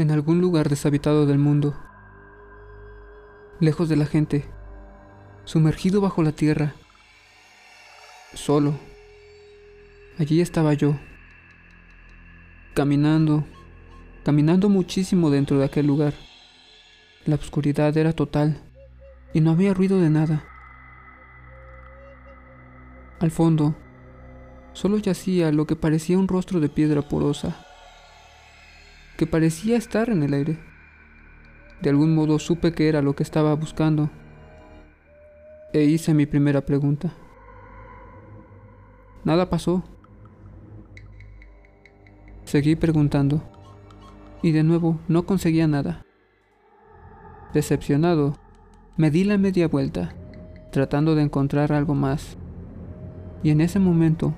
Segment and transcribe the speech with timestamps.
[0.00, 1.76] en algún lugar deshabitado del mundo,
[3.60, 4.44] lejos de la gente,
[5.44, 6.74] sumergido bajo la tierra,
[8.34, 8.74] solo.
[10.18, 10.96] Allí estaba yo,
[12.74, 13.44] caminando,
[14.24, 16.14] caminando muchísimo dentro de aquel lugar.
[17.26, 18.60] La oscuridad era total
[19.32, 20.44] y no había ruido de nada.
[23.18, 23.74] Al fondo,
[24.72, 27.66] solo yacía lo que parecía un rostro de piedra porosa,
[29.20, 30.58] que parecía estar en el aire.
[31.82, 34.08] De algún modo supe que era lo que estaba buscando
[35.74, 37.12] e hice mi primera pregunta.
[39.22, 39.84] Nada pasó.
[42.44, 43.42] Seguí preguntando
[44.40, 46.06] y de nuevo no conseguía nada.
[47.52, 48.38] Decepcionado,
[48.96, 50.14] me di la media vuelta,
[50.72, 52.38] tratando de encontrar algo más.
[53.42, 54.32] Y en ese momento,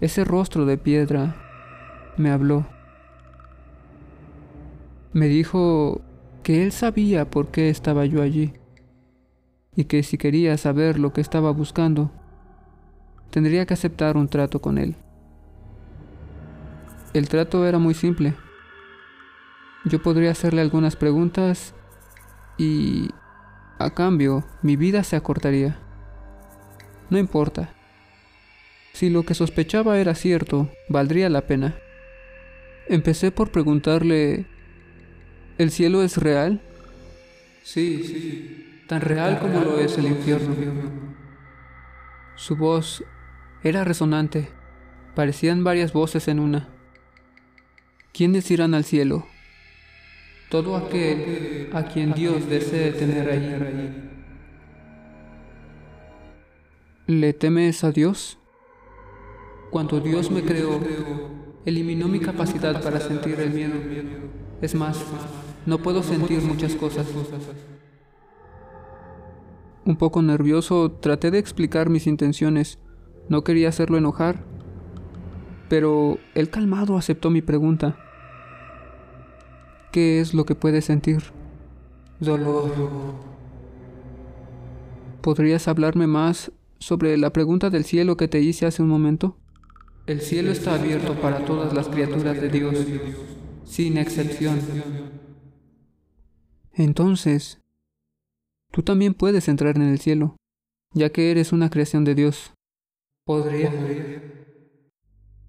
[0.00, 1.34] ese rostro de piedra
[2.16, 2.66] me habló.
[5.12, 6.00] Me dijo
[6.42, 8.52] que él sabía por qué estaba yo allí
[9.74, 12.10] y que si quería saber lo que estaba buscando,
[13.30, 14.96] tendría que aceptar un trato con él.
[17.12, 18.34] El trato era muy simple.
[19.84, 21.74] Yo podría hacerle algunas preguntas
[22.56, 23.10] y
[23.78, 25.78] a cambio mi vida se acortaría.
[27.08, 27.72] No importa.
[28.92, 31.74] Si lo que sospechaba era cierto, valdría la pena.
[32.88, 34.46] Empecé por preguntarle,
[35.60, 36.62] ¿el cielo es real?
[37.62, 40.54] Sí, sí, tan real como lo es el infierno.
[42.34, 43.04] Su voz
[43.62, 44.48] era resonante.
[45.14, 46.70] Parecían varias voces en una.
[48.14, 49.26] ¿Quiénes irán al cielo?
[50.48, 54.10] Todo aquel a quien Dios desee tener ahí.
[57.06, 58.38] ¿Le temes a Dios?
[59.70, 60.80] Cuando Dios me creó,
[61.66, 63.74] eliminó mi capacidad para sentir el miedo.
[64.62, 65.04] Es más,
[65.70, 67.06] no puedo sentir muchas cosas.
[69.84, 72.78] Un poco nervioso, traté de explicar mis intenciones
[73.28, 74.42] no quería hacerlo enojar,
[75.68, 77.96] pero el calmado aceptó mi pregunta.
[79.92, 81.22] ¿Qué es lo que puedes sentir?
[82.18, 82.72] Dolor.
[85.20, 86.50] ¿Podrías hablarme más
[86.80, 89.36] sobre la pregunta del cielo que te hice hace un momento?
[90.08, 92.74] El cielo está abierto para todas las criaturas de Dios,
[93.64, 94.58] sin excepción.
[96.80, 97.60] Entonces,
[98.72, 100.36] tú también puedes entrar en el cielo,
[100.94, 102.54] ya que eres una creación de Dios.
[103.26, 103.70] Podría.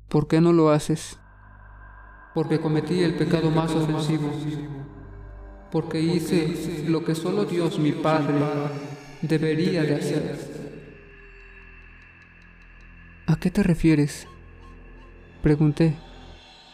[0.09, 1.18] ¿Por qué no lo haces?
[2.36, 4.30] Porque cometí el pecado más ofensivo.
[5.72, 8.36] Porque hice lo que solo Dios, mi Padre,
[9.22, 10.38] debería de hacer.
[13.25, 14.28] ¿A qué te refieres?
[15.41, 15.96] Pregunté,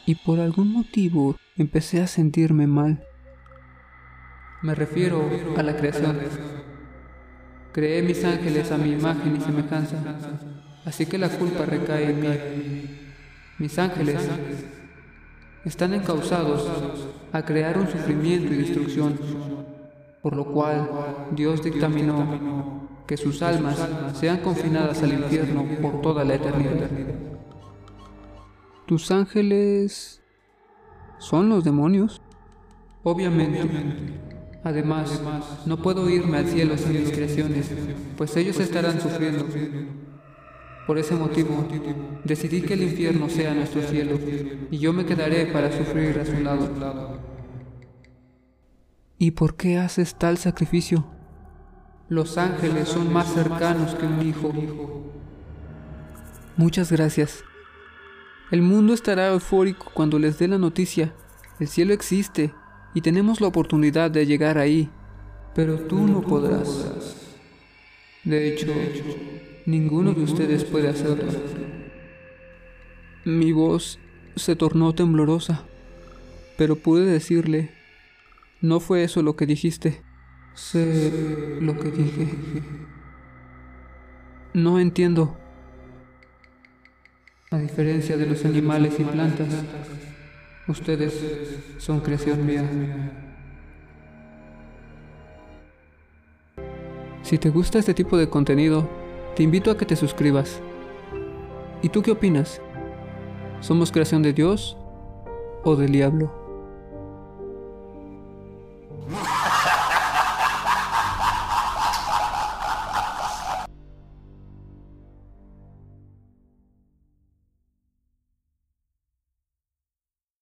[0.08, 3.04] y por algún motivo empecé a sentirme mal.
[4.62, 5.24] Me refiero
[5.56, 6.18] a la creación.
[7.72, 9.98] Creé mis ángeles a mi imagen y semejanza
[10.88, 12.30] Así que la culpa recae en mí.
[13.60, 14.26] Mis ángeles
[15.66, 16.66] están encausados
[17.34, 19.20] a crear un sufrimiento y destrucción,
[20.22, 20.90] por lo cual
[21.32, 26.90] Dios dictaminó que sus almas sean confinadas al infierno por toda la eternidad.
[28.86, 30.22] ¿Tus ángeles
[31.18, 32.22] son los demonios?
[33.04, 34.37] Obviamente.
[34.68, 35.22] Además,
[35.66, 37.72] no puedo irme al cielo sin mis creaciones,
[38.18, 39.46] pues ellos estarán sufriendo.
[40.86, 41.66] Por ese motivo,
[42.26, 44.20] decidí que el infierno sea nuestro cielo,
[44.70, 47.18] y yo me quedaré para sufrir a su lado.
[49.18, 51.08] ¿Y por qué haces tal sacrificio?
[52.10, 54.52] Los ángeles son más cercanos que un hijo.
[56.58, 57.42] Muchas gracias.
[58.52, 61.14] El mundo estará eufórico cuando les dé la noticia.
[61.58, 62.54] El cielo existe
[62.94, 64.90] y tenemos la oportunidad de llegar ahí.
[65.56, 67.16] Pero tú no podrás.
[68.24, 68.68] De hecho,
[69.68, 71.30] Ninguno de ustedes puede hacerlo.
[73.26, 74.00] Mi voz
[74.38, 75.66] se tornó temblorosa,
[76.58, 77.72] pero pude decirle,
[78.62, 80.02] no fue eso lo que dijiste.
[80.54, 82.30] Sé lo que dije.
[84.54, 85.38] No entiendo.
[87.52, 89.50] A diferencia de los animales y plantas,
[90.68, 91.14] ustedes
[91.78, 92.64] son creación mía.
[97.24, 98.90] Si te gusta este tipo de contenido,
[99.36, 100.62] te invito a que te suscribas.
[101.82, 102.62] ¿Y tú qué opinas?
[103.60, 104.78] ¿Somos creación de Dios
[105.64, 106.47] o del diablo?